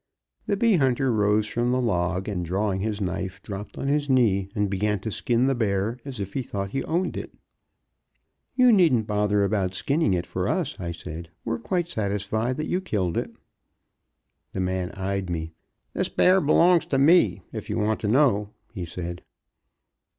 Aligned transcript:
The 0.47 0.57
bee 0.57 0.77
hunter 0.77 1.11
rose 1.11 1.45
from 1.45 1.71
the 1.71 1.79
log 1.79 2.27
and 2.27 2.43
drawing 2.43 2.79
his 2.81 2.99
knife, 2.99 3.39
dropped 3.43 3.77
on 3.77 3.87
his 3.87 4.09
knee, 4.09 4.49
and 4.55 4.67
began 4.67 4.99
to 5.01 5.11
skin 5.11 5.45
the 5.45 5.53
bear 5.53 5.99
as 6.03 6.19
if 6.19 6.33
he 6.33 6.41
thought 6.41 6.71
he 6.71 6.83
owned 6.85 7.15
it. 7.15 7.31
"You 8.55 8.71
needn't 8.71 9.05
bother 9.05 9.43
about 9.43 9.75
skinning 9.75 10.15
it 10.15 10.25
for 10.25 10.47
us," 10.47 10.79
I 10.79 10.89
said, 10.91 11.29
"we're 11.45 11.59
quite 11.59 11.87
satisfied 11.87 12.57
that 12.57 12.65
you 12.65 12.81
killed 12.81 13.15
it." 13.15 13.29
The 14.53 14.59
man 14.61 14.89
eyed 14.93 15.29
me. 15.29 15.53
"This 15.93 16.09
bear 16.09 16.41
belongs 16.41 16.87
to 16.87 16.97
me, 16.97 17.43
if 17.53 17.69
ye 17.69 17.75
want 17.75 17.99
to 17.99 18.07
know," 18.07 18.49
he 18.73 18.85
said. 18.87 19.21